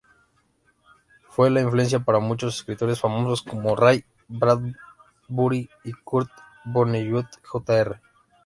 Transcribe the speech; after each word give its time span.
Fue 1.29 1.51
la 1.51 1.61
influencia 1.61 1.99
para 1.99 2.17
muchos 2.17 2.55
escritores 2.55 2.99
famosos 2.99 3.43
como 3.43 3.75
Ray 3.75 4.03
Bradbury 4.27 5.69
y 5.83 5.93
Kurt 5.93 6.31
Vonnegut, 6.65 7.27
Jr. 7.43 8.01